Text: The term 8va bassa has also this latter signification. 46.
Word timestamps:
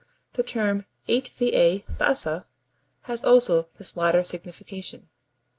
The 0.33 0.41
term 0.41 0.87
8va 1.07 1.83
bassa 1.99 2.45
has 3.01 3.23
also 3.23 3.67
this 3.77 3.95
latter 3.95 4.23
signification. 4.23 5.01
46. 5.01 5.07